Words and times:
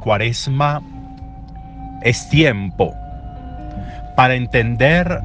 cuaresma 0.00 0.82
es 2.02 2.28
tiempo 2.30 2.94
para 4.16 4.34
entender 4.34 5.20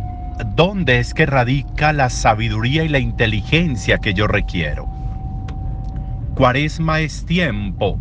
dónde 0.56 1.00
es 1.00 1.14
que 1.14 1.26
radica 1.26 1.94
la 1.94 2.10
sabiduría 2.10 2.84
y 2.84 2.90
la 2.90 3.00
inteligencia 3.00 3.98
que 3.98 4.14
yo 4.14 4.28
requiero. 4.28 4.86
Cuaresma 6.36 7.00
es 7.00 7.26
tiempo 7.26 7.98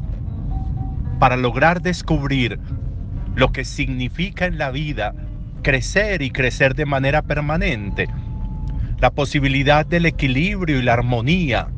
para 1.20 1.36
lograr 1.36 1.80
descubrir 1.80 2.58
lo 3.36 3.52
que 3.52 3.64
significa 3.64 4.46
en 4.46 4.58
la 4.58 4.70
vida 4.70 5.14
crecer 5.62 6.22
y 6.22 6.30
crecer 6.30 6.74
de 6.74 6.86
manera 6.86 7.22
permanente, 7.22 8.08
la 9.00 9.10
posibilidad 9.10 9.86
del 9.86 10.06
equilibrio 10.06 10.78
y 10.78 10.82
la 10.82 10.92
armonía 10.94 11.68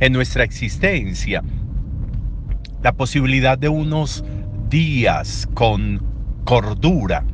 en 0.00 0.12
nuestra 0.12 0.44
existencia, 0.44 1.42
la 2.82 2.92
posibilidad 2.92 3.58
de 3.58 3.68
unos 3.68 4.24
días 4.68 5.48
con 5.54 6.02
cordura. 6.44 7.24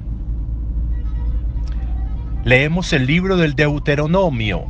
Leemos 2.44 2.92
el 2.92 3.06
libro 3.06 3.36
del 3.36 3.54
Deuteronomio, 3.54 4.66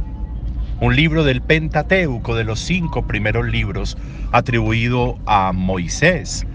un 0.81 0.97
libro 0.97 1.25
del 1.25 1.41
Pentateuco, 1.41 2.35
de 2.35 2.45
los 2.45 2.61
cinco 2.61 3.07
primeros 3.07 3.47
libros 3.47 3.97
atribuido 4.33 5.19
a 5.27 5.53
Moisés, 5.53 6.47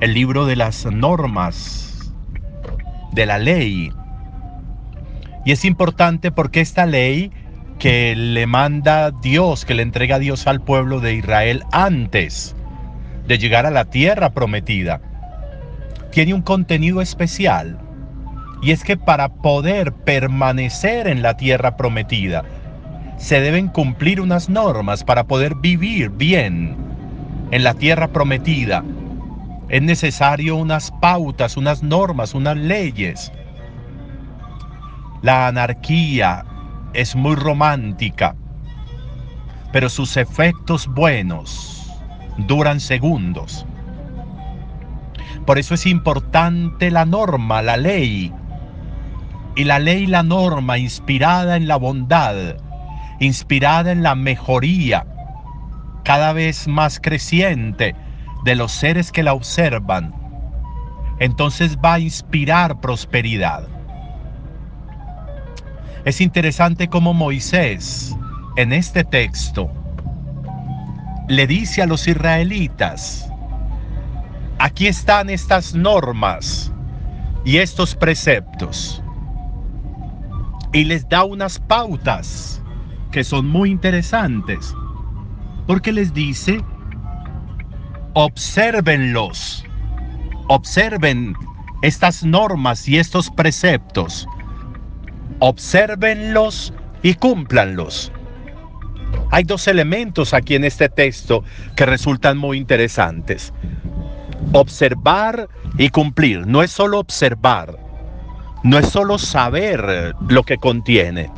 el 0.00 0.14
libro 0.14 0.46
de 0.46 0.56
las 0.56 0.86
normas, 0.86 2.12
de 3.12 3.26
la 3.26 3.38
ley. 3.38 3.92
Y 5.44 5.52
es 5.52 5.64
importante 5.64 6.32
porque 6.32 6.60
esta 6.60 6.86
ley 6.86 7.30
que 7.78 8.16
le 8.16 8.46
manda 8.46 9.10
Dios, 9.10 9.64
que 9.64 9.74
le 9.74 9.82
entrega 9.82 10.18
Dios 10.18 10.46
al 10.46 10.60
pueblo 10.60 11.00
de 11.00 11.14
Israel 11.14 11.62
antes 11.72 12.56
de 13.26 13.38
llegar 13.38 13.66
a 13.66 13.70
la 13.70 13.84
tierra 13.86 14.30
prometida, 14.30 15.00
tiene 16.10 16.34
un 16.34 16.42
contenido 16.42 17.00
especial. 17.00 17.78
Y 18.62 18.70
es 18.70 18.84
que 18.84 18.96
para 18.96 19.28
poder 19.28 19.92
permanecer 19.92 21.06
en 21.08 21.22
la 21.22 21.36
tierra 21.36 21.76
prometida, 21.76 22.44
se 23.18 23.40
deben 23.40 23.68
cumplir 23.68 24.20
unas 24.20 24.48
normas 24.48 25.04
para 25.04 25.24
poder 25.24 25.54
vivir 25.56 26.10
bien 26.10 26.76
en 27.50 27.64
la 27.64 27.74
tierra 27.74 28.08
prometida. 28.08 28.82
Es 29.68 29.82
necesario 29.82 30.56
unas 30.56 30.90
pautas, 31.02 31.56
unas 31.56 31.82
normas, 31.82 32.34
unas 32.34 32.56
leyes. 32.56 33.32
La 35.22 35.48
anarquía 35.48 36.44
es 36.92 37.16
muy 37.16 37.34
romántica, 37.34 38.36
pero 39.72 39.88
sus 39.88 40.16
efectos 40.16 40.86
buenos 40.86 41.85
duran 42.38 42.80
segundos. 42.80 43.66
Por 45.46 45.58
eso 45.58 45.74
es 45.74 45.86
importante 45.86 46.90
la 46.90 47.04
norma, 47.04 47.62
la 47.62 47.76
ley. 47.76 48.32
Y 49.54 49.64
la 49.64 49.78
ley, 49.78 50.06
la 50.06 50.22
norma, 50.22 50.76
inspirada 50.76 51.56
en 51.56 51.66
la 51.66 51.76
bondad, 51.76 52.56
inspirada 53.20 53.92
en 53.92 54.02
la 54.02 54.14
mejoría 54.14 55.06
cada 56.04 56.32
vez 56.32 56.68
más 56.68 57.00
creciente 57.00 57.94
de 58.44 58.54
los 58.54 58.70
seres 58.70 59.10
que 59.10 59.22
la 59.22 59.32
observan, 59.32 60.14
entonces 61.18 61.76
va 61.84 61.94
a 61.94 61.98
inspirar 61.98 62.80
prosperidad. 62.80 63.66
Es 66.04 66.20
interesante 66.20 66.88
cómo 66.88 67.12
Moisés 67.14 68.16
en 68.56 68.72
este 68.72 69.02
texto 69.02 69.68
le 71.28 71.46
dice 71.46 71.82
a 71.82 71.86
los 71.86 72.06
israelitas, 72.06 73.28
aquí 74.58 74.86
están 74.86 75.28
estas 75.28 75.74
normas 75.74 76.72
y 77.44 77.58
estos 77.58 77.94
preceptos. 77.94 79.02
Y 80.72 80.84
les 80.84 81.08
da 81.08 81.24
unas 81.24 81.58
pautas 81.58 82.62
que 83.10 83.24
son 83.24 83.48
muy 83.48 83.70
interesantes, 83.70 84.74
porque 85.66 85.92
les 85.92 86.14
dice, 86.14 86.60
obsérvenlos, 88.14 89.64
observen 90.48 91.34
estas 91.82 92.22
normas 92.22 92.86
y 92.88 92.98
estos 92.98 93.30
preceptos, 93.30 94.28
obsérvenlos 95.40 96.72
y 97.02 97.14
cúmplanlos. 97.14 98.12
Hay 99.30 99.44
dos 99.44 99.66
elementos 99.68 100.34
aquí 100.34 100.54
en 100.54 100.64
este 100.64 100.88
texto 100.88 101.44
que 101.74 101.86
resultan 101.86 102.38
muy 102.38 102.58
interesantes. 102.58 103.52
Observar 104.52 105.48
y 105.78 105.88
cumplir. 105.88 106.46
No 106.46 106.62
es 106.62 106.70
solo 106.70 106.98
observar, 106.98 107.76
no 108.62 108.78
es 108.78 108.88
solo 108.88 109.18
saber 109.18 110.14
lo 110.28 110.42
que 110.42 110.56
contiene 110.56 111.30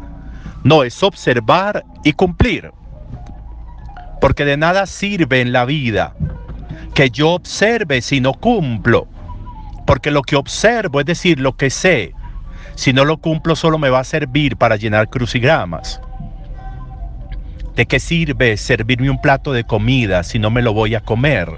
no, 0.65 0.83
es 0.83 1.03
observar 1.03 1.85
y 2.05 2.13
cumplir. 2.13 2.73
Porque 4.21 4.45
de 4.45 4.57
nada 4.57 4.87
sirve 4.87 5.41
en 5.41 5.53
la 5.53 5.65
vida 5.65 6.15
que 6.95 7.11
yo 7.11 7.31
observe 7.31 8.03
si 8.03 8.21
no 8.21 8.35
cumplo. 8.35 9.07
Porque 9.87 10.11
lo 10.11 10.23
que 10.23 10.37
observo, 10.37 11.01
es 11.01 11.07
decir, 11.07 11.39
lo 11.39 11.57
que 11.57 11.71
sé, 11.71 12.13
si 12.75 12.93
no 12.93 13.05
lo 13.05 13.19
cumplo 13.19 13.57
solo 13.57 13.79
me 13.79 13.89
va 13.89 14.01
a 14.01 14.05
servir 14.05 14.57
para 14.57 14.77
llenar 14.77 15.09
crucigramas. 15.09 16.01
¿De 17.79 17.87
qué 17.87 18.01
sirve 18.01 18.57
servirme 18.57 19.09
un 19.09 19.21
plato 19.21 19.53
de 19.53 19.63
comida 19.63 20.25
si 20.25 20.41
no 20.41 20.51
me 20.51 20.63
lo 20.63 20.73
voy 20.73 20.97
a 20.97 21.01
comer? 21.01 21.49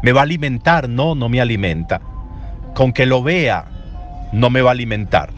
¿Me 0.00 0.12
va 0.12 0.20
a 0.20 0.22
alimentar? 0.22 0.88
No, 0.88 1.16
no 1.16 1.28
me 1.28 1.40
alimenta. 1.40 2.00
Con 2.76 2.92
que 2.92 3.04
lo 3.04 3.24
vea, 3.24 3.64
no 4.32 4.48
me 4.48 4.62
va 4.62 4.70
a 4.70 4.74
alimentar. 4.74 5.30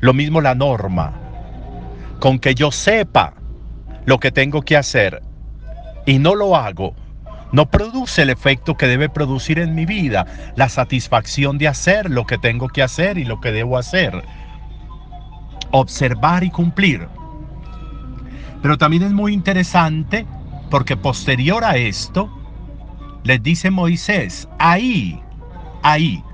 Lo 0.00 0.12
mismo 0.12 0.40
la 0.40 0.56
norma 0.56 1.12
con 2.18 2.40
que 2.40 2.56
yo 2.56 2.72
sepa 2.72 3.34
lo 4.06 4.18
que 4.18 4.32
tengo 4.32 4.62
que 4.62 4.76
hacer 4.76 5.22
y 6.04 6.18
no 6.18 6.34
lo 6.34 6.56
hago, 6.56 6.96
no 7.52 7.70
produce 7.70 8.22
el 8.22 8.30
efecto 8.30 8.76
que 8.76 8.88
debe 8.88 9.08
producir 9.08 9.60
en 9.60 9.76
mi 9.76 9.86
vida, 9.86 10.26
la 10.56 10.68
satisfacción 10.68 11.58
de 11.58 11.68
hacer 11.68 12.10
lo 12.10 12.26
que 12.26 12.38
tengo 12.38 12.66
que 12.66 12.82
hacer 12.82 13.18
y 13.18 13.24
lo 13.24 13.40
que 13.40 13.52
debo 13.52 13.78
hacer. 13.78 14.24
Observar 15.70 16.42
y 16.42 16.50
cumplir. 16.50 17.06
Pero 18.64 18.78
también 18.78 19.02
es 19.02 19.12
muy 19.12 19.34
interesante 19.34 20.26
porque 20.70 20.96
posterior 20.96 21.64
a 21.64 21.76
esto, 21.76 22.30
les 23.22 23.42
dice 23.42 23.70
Moisés, 23.70 24.48
ahí, 24.58 25.20
ahí, 25.82 26.24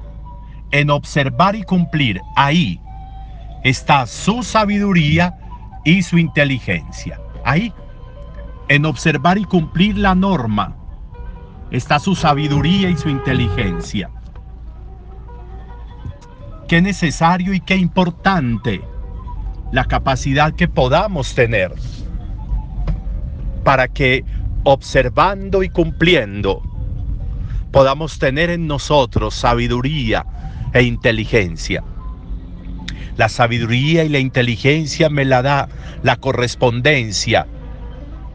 en 0.70 0.90
observar 0.90 1.56
y 1.56 1.64
cumplir, 1.64 2.20
ahí 2.36 2.80
está 3.64 4.06
su 4.06 4.44
sabiduría 4.44 5.36
y 5.84 6.02
su 6.02 6.18
inteligencia. 6.18 7.20
Ahí, 7.44 7.74
en 8.68 8.86
observar 8.86 9.36
y 9.36 9.44
cumplir 9.44 9.98
la 9.98 10.14
norma, 10.14 10.76
está 11.72 11.98
su 11.98 12.14
sabiduría 12.14 12.90
y 12.90 12.96
su 12.96 13.08
inteligencia. 13.08 14.08
Qué 16.68 16.80
necesario 16.80 17.54
y 17.54 17.60
qué 17.60 17.74
importante 17.74 18.82
la 19.72 19.86
capacidad 19.86 20.54
que 20.54 20.68
podamos 20.68 21.34
tener 21.34 21.74
para 23.64 23.88
que 23.88 24.24
observando 24.64 25.62
y 25.62 25.68
cumpliendo 25.68 26.62
podamos 27.70 28.18
tener 28.18 28.50
en 28.50 28.66
nosotros 28.66 29.34
sabiduría 29.34 30.26
e 30.72 30.82
inteligencia. 30.82 31.82
La 33.16 33.28
sabiduría 33.28 34.04
y 34.04 34.08
la 34.08 34.18
inteligencia 34.18 35.08
me 35.08 35.24
la 35.24 35.42
da 35.42 35.68
la 36.02 36.16
correspondencia 36.16 37.46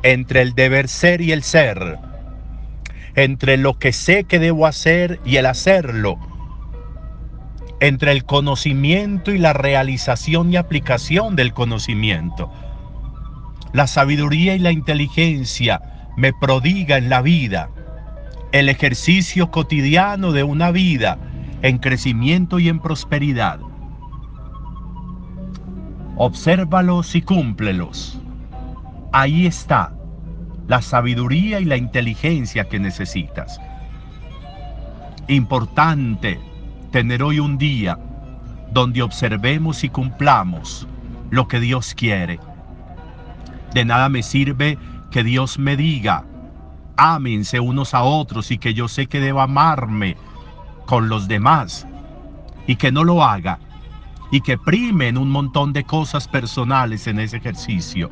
entre 0.04 0.42
el 0.42 0.54
deber 0.54 0.88
ser 0.88 1.22
y 1.22 1.32
el 1.32 1.44
ser, 1.44 1.98
entre 3.16 3.58
lo 3.58 3.80
que 3.80 3.92
sé 3.92 4.26
que 4.26 4.40
debo 4.40 4.68
hacer 4.68 5.20
y 5.26 5.38
el 5.38 5.48
hacerlo, 5.48 6.20
entre 7.80 8.12
el 8.12 8.26
conocimiento 8.26 9.32
y 9.32 9.38
la 9.38 9.54
realización 9.54 10.54
y 10.54 10.58
aplicación 10.58 11.36
del 11.36 11.54
conocimiento. 11.54 12.52
La 13.76 13.88
sabiduría 13.88 14.56
y 14.56 14.60
la 14.60 14.72
inteligencia 14.72 15.82
me 16.16 16.32
prodiga 16.32 16.96
en 16.96 17.10
la 17.10 17.22
vida, 17.22 17.70
el 18.54 18.70
ejercicio 18.70 19.52
cotidiano 19.52 20.32
de 20.32 20.44
una 20.44 20.72
vida 20.72 21.18
en 21.62 21.80
crecimiento 21.80 22.58
y 22.58 22.70
en 22.70 22.80
prosperidad. 22.80 23.60
Obsérvalos 26.16 27.16
y 27.16 27.22
cúmplelos. 27.22 28.18
Ahí 29.12 29.46
está 29.46 29.92
la 30.70 30.82
sabiduría 30.82 31.60
y 31.60 31.66
la 31.66 31.76
inteligencia 31.76 32.70
que 32.70 32.80
necesitas. 32.80 33.60
Importante 35.28 36.40
tener 36.92 37.22
hoy 37.22 37.42
un 37.42 37.58
día 37.58 38.00
donde 38.72 39.02
observemos 39.02 39.84
y 39.84 39.90
cumplamos 39.90 40.88
lo 41.30 41.50
que 41.50 41.60
Dios 41.60 41.94
quiere. 41.94 42.40
De 43.76 43.84
nada 43.84 44.08
me 44.08 44.24
sirve 44.24 44.78
que 45.12 45.22
Dios 45.22 45.60
me 45.60 45.76
diga 45.76 46.24
ámense 46.96 47.60
unos 47.60 47.94
a 47.94 48.04
otros 48.04 48.50
y 48.52 48.58
que 48.58 48.74
yo 48.74 48.88
sé 48.88 49.08
que 49.08 49.20
debo 49.20 49.42
amarme 49.42 50.16
con 50.86 51.10
los 51.10 51.28
demás 51.28 51.86
y 52.68 52.78
que 52.78 52.94
no 52.94 53.04
lo 53.04 53.22
haga 53.22 53.60
y 54.32 54.40
que 54.40 54.58
primen 54.58 55.18
un 55.18 55.30
montón 55.30 55.74
de 55.74 55.84
cosas 55.84 56.30
personales 56.30 57.06
en 57.08 57.20
ese 57.20 57.36
ejercicio. 57.36 58.10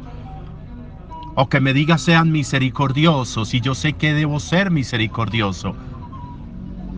O 1.36 1.48
que 1.48 1.62
me 1.62 1.74
diga 1.74 1.98
sean 1.98 2.30
misericordiosos 2.30 3.54
y 3.54 3.62
yo 3.62 3.74
sé 3.74 3.94
que 3.94 4.14
debo 4.14 4.42
ser 4.42 4.70
misericordioso. 4.70 5.78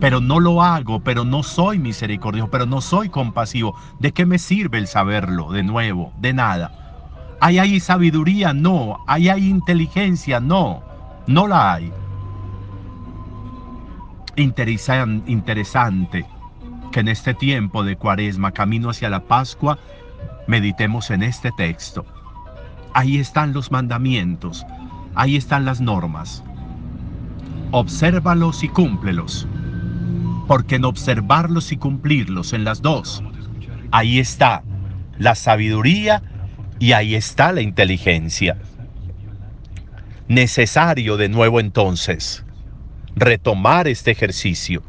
Pero 0.00 0.20
no 0.20 0.40
lo 0.40 0.60
hago, 0.60 0.98
pero 1.04 1.24
no 1.24 1.44
soy 1.44 1.78
misericordioso, 1.78 2.50
pero 2.50 2.66
no 2.66 2.80
soy 2.80 3.10
compasivo. 3.10 3.76
¿De 4.00 4.10
qué 4.10 4.26
me 4.26 4.40
sirve 4.40 4.78
el 4.78 4.88
saberlo 4.88 5.52
de 5.52 5.62
nuevo? 5.62 6.12
De 6.18 6.32
nada. 6.32 6.85
¿Hay 7.46 7.78
sabiduría? 7.78 8.52
No. 8.52 9.04
¿Hay 9.06 9.28
inteligencia? 9.28 10.40
No. 10.40 10.82
No 11.28 11.46
la 11.46 11.74
hay. 11.74 11.92
interesante 14.36 16.26
que 16.90 17.00
en 17.00 17.06
este 17.06 17.34
tiempo 17.34 17.84
de 17.84 17.94
cuaresma, 17.94 18.50
camino 18.50 18.90
hacia 18.90 19.10
la 19.10 19.20
Pascua, 19.20 19.78
meditemos 20.48 21.12
en 21.12 21.22
este 21.22 21.52
texto. 21.52 22.04
Ahí 22.94 23.18
están 23.18 23.52
los 23.52 23.70
mandamientos, 23.70 24.66
ahí 25.14 25.36
están 25.36 25.64
las 25.64 25.80
normas. 25.80 26.42
Obsérvalos 27.70 28.64
y 28.64 28.68
cúmplelos, 28.68 29.46
porque 30.48 30.76
en 30.76 30.84
observarlos 30.84 31.70
y 31.70 31.76
cumplirlos 31.76 32.52
en 32.52 32.64
las 32.64 32.82
dos, 32.82 33.22
ahí 33.92 34.18
está 34.18 34.64
la 35.18 35.36
sabiduría 35.36 36.22
y 36.78 36.92
ahí 36.92 37.14
está 37.14 37.52
la 37.52 37.60
inteligencia. 37.60 38.56
Necesario 40.28 41.16
de 41.16 41.28
nuevo 41.28 41.60
entonces 41.60 42.44
retomar 43.14 43.88
este 43.88 44.10
ejercicio 44.10 44.82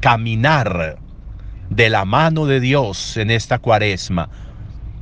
caminar 0.00 0.98
de 1.70 1.90
la 1.90 2.04
mano 2.04 2.46
de 2.46 2.60
Dios 2.60 3.16
en 3.16 3.30
esta 3.30 3.58
cuaresma, 3.58 4.28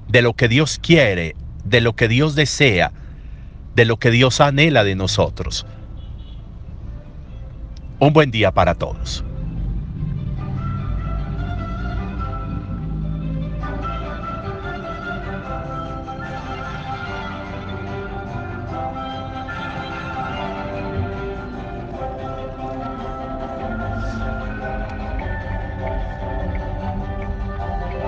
de 0.08 0.22
lo 0.22 0.34
que 0.34 0.48
Dios 0.48 0.78
quiere, 0.78 1.36
de 1.64 1.80
lo 1.80 1.94
que 1.94 2.08
Dios 2.08 2.34
desea, 2.34 2.92
de 3.74 3.84
lo 3.84 3.98
que 3.98 4.10
Dios 4.10 4.40
anhela 4.40 4.84
de 4.84 4.94
nosotros. 4.94 5.66
Un 7.98 8.12
buen 8.12 8.30
día 8.30 8.52
para 8.52 8.74
todos. 8.74 9.24